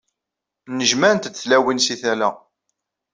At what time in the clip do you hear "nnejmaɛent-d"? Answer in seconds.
0.69-1.35